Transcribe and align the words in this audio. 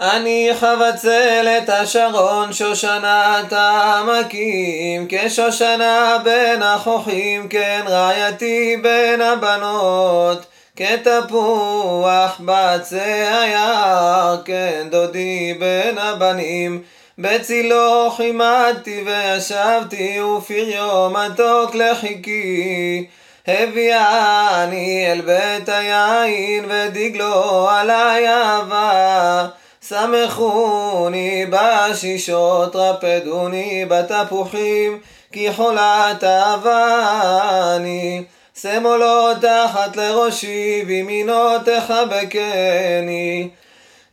אני 0.00 0.50
חבצל 0.60 1.48
את 1.58 1.68
השרון, 1.68 2.52
שושנת 2.52 3.52
העמקים, 3.52 5.06
כשושנה 5.08 6.18
בין 6.24 6.62
החוכים, 6.62 7.48
כן 7.48 7.80
רעייתי 7.88 8.76
בין 8.82 9.20
הבנות, 9.20 10.46
כתפוח 10.76 12.40
בצי 12.44 13.00
היער, 13.00 14.36
כן 14.44 14.86
דודי 14.90 15.54
בין 15.58 15.98
הבנים. 15.98 16.82
בצילו 17.18 18.10
חימדתי 18.16 19.04
וישבתי, 19.06 20.20
ופריו 20.20 21.10
מתוק 21.10 21.74
לחיכי. 21.74 23.06
הביאני 23.46 25.06
אל 25.12 25.20
בית 25.20 25.68
היין, 25.68 26.64
ודגלו 26.68 27.70
עלי 27.70 28.28
אהבה. 28.28 29.46
שמחוני 29.90 31.46
בשישות, 31.50 32.76
רפדוני 32.76 33.84
בתפוחים, 33.88 34.98
כי 35.32 35.52
חולת 35.52 36.24
אהבה 36.24 37.76
אני. 37.76 38.24
שמאלו 38.60 39.34
תחת 39.40 39.96
לראשי, 39.96 40.84
וימינו 40.86 41.58
תחבקני. 41.64 43.48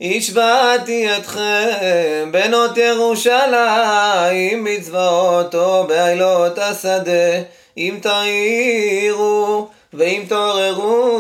השבעתי 0.02 1.18
אתכם, 1.18 2.30
בנות 2.32 2.78
ירושלים, 2.78 4.64
בצבאות 4.64 5.56
או 5.56 5.88
בעילות 5.88 6.60
השדה, 6.60 7.42
אם 7.78 8.00
תעירו 8.02 9.68
ואם 9.94 10.24
תעוררו 10.30 11.17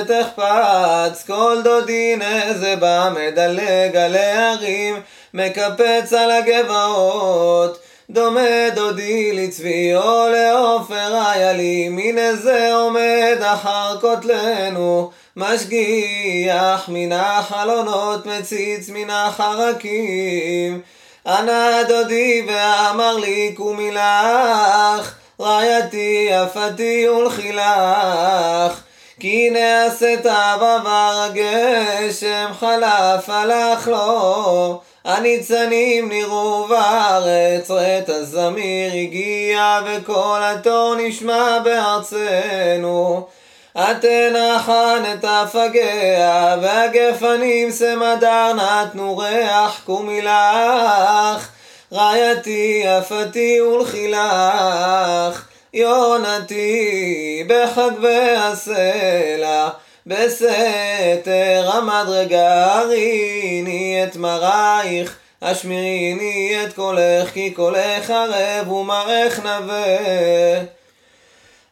שתחפץ, 0.00 1.24
כל 1.26 1.56
דודי 1.64 2.16
נזבה 2.16 3.10
מדלג 3.10 3.96
על 3.96 4.16
ההרים, 4.16 5.00
מקפץ 5.34 6.12
על 6.12 6.30
הגבעות. 6.30 7.78
דומה 8.10 8.70
דודי 8.74 9.32
לצבי 9.32 9.96
או 9.96 10.28
לעופר 10.28 11.22
איילים, 11.26 11.98
הנה 11.98 12.34
זה 12.34 12.74
עומד 12.74 13.36
אחר 13.40 14.00
כותלנו, 14.00 15.10
משגיח 15.36 16.88
מן 16.88 17.12
החלונות, 17.12 18.26
מציץ 18.26 18.88
מן 18.88 19.10
החרקים. 19.10 20.80
ענה 21.26 21.82
דודי 21.88 22.46
ואמר 22.48 23.16
לי 23.16 23.54
קומי 23.56 23.90
לך, 23.90 25.14
רעייתי 25.40 26.28
יפתי 26.30 27.08
ולכי 27.08 27.52
לך. 27.52 28.80
כי 29.20 29.50
נעשית 29.50 30.22
בעבר 30.22 31.26
הגשם 31.26 32.46
חלף 32.60 33.28
הלך 33.28 33.88
לו. 33.88 34.80
הניצנים 35.04 36.08
נראו 36.08 36.66
בארץ, 36.68 37.70
רט 37.70 38.08
הזמיר 38.08 38.92
הגיע 38.92 39.80
וקול 39.86 40.40
התור 40.42 40.94
נשמע 40.98 41.58
בארצנו. 41.58 43.26
התנחן 43.74 45.02
את 45.14 45.24
הפגע, 45.28 46.56
והגפנים 46.62 47.70
סמדר 47.70 48.52
נתנו 48.52 49.18
ריח, 49.18 49.80
קומי 49.86 50.22
לך, 50.22 51.48
רעייתי 51.92 52.82
יפתי 52.84 53.60
ולכי 53.60 54.08
לך, 54.08 55.29
יונתי 55.74 57.44
בחג 57.46 57.90
והסלע, 58.02 59.68
בסתר 60.06 61.70
המדרגה 61.72 62.74
הריני 62.74 64.04
את 64.04 64.16
מרייך, 64.16 65.16
השמיריני 65.42 66.56
את 66.64 66.72
קולך, 66.72 67.30
כי 67.34 67.50
קולך 67.50 68.10
ערב 68.10 68.72
ומראך 68.72 69.38
נווה. 69.38 70.60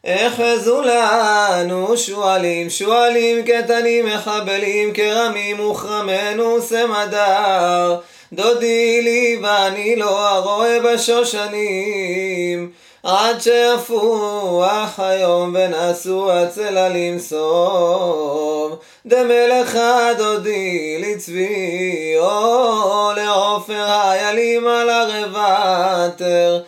אחזו 0.05 0.81
לנו 0.81 1.97
שועלים, 1.97 2.69
שועלים 2.69 3.45
קטנים 3.45 4.05
מחבלים, 4.05 4.93
כרמים 4.93 5.59
וכרמנו 5.59 6.61
סמדר. 6.61 7.99
דודי 8.33 9.01
לי 9.01 9.39
ואני 9.41 9.95
לא 9.95 10.29
הרואה 10.29 10.77
בשושנים, 10.79 12.71
עד 13.03 13.41
שיפוח 13.41 14.99
היום 14.99 15.55
ונעשו 15.55 16.31
הצללים 16.31 17.19
סוף. 17.19 18.73
דמלך 19.05 19.79
דודי 20.17 21.01
לצבי, 21.01 22.15
או 22.17 23.11
לעופר 23.15 23.85
איילים 23.85 24.67
על 24.67 24.89
הרבתר. 24.89 26.61